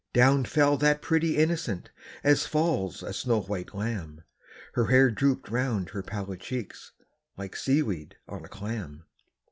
Down 0.13 0.45
fell 0.45 0.77
that 0.77 1.03
pretty 1.03 1.37
innocent, 1.37 1.91
as 2.23 2.47
falls 2.47 3.03
a 3.03 3.13
snow 3.13 3.41
white 3.43 3.75
lamb, 3.75 4.23
Her 4.73 4.87
hair 4.87 5.11
drooped 5.11 5.49
round 5.51 5.89
her 5.91 6.01
pallid 6.01 6.39
cheeks, 6.39 6.93
like 7.37 7.55
sea 7.55 7.83
weed 7.83 8.15
on 8.27 8.43
a 8.43 8.49
clam. 8.49 9.05